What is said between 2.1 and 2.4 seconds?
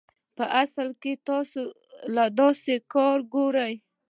له